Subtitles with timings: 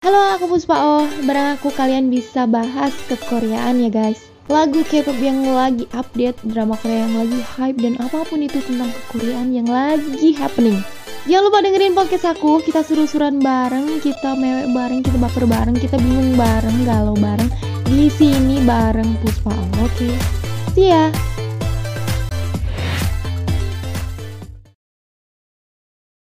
[0.00, 1.04] Halo, aku Puspa Oh.
[1.28, 4.32] Barang aku kalian bisa bahas kekoreaan ya guys.
[4.48, 8.88] Lagu K-pop yang lagi update, drama Korea yang lagi hype dan apa pun itu tentang
[8.88, 10.80] kekoreaan yang lagi happening.
[11.28, 16.00] Jangan lupa dengerin podcast aku, kita seru-seruan bareng, kita mewek bareng, kita baper bareng, kita
[16.00, 17.52] bingung bareng, galau bareng
[17.84, 19.84] di sini bareng Puspa Oh.
[19.84, 20.16] Oke.
[20.72, 21.12] See ya.